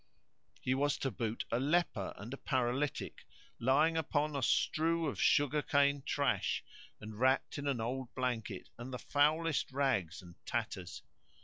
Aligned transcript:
He 0.59 0.73
was 0.73 0.97
to 0.97 1.11
boot 1.11 1.45
a 1.51 1.59
leper 1.59 2.15
and 2.17 2.33
a 2.33 2.37
paralytic, 2.37 3.27
lying 3.59 3.97
upon 3.97 4.35
a 4.35 4.41
strew 4.41 5.05
of 5.05 5.21
sugar 5.21 5.61
cane 5.61 6.01
trash 6.03 6.63
and 6.99 7.19
wrapped 7.19 7.59
in 7.59 7.67
an 7.67 7.79
old 7.79 8.11
blanket 8.15 8.69
and 8.79 8.91
the 8.91 8.97
foulest 8.97 9.71
rags 9.71 10.19
and 10.23 10.43
tatters. 10.43 11.03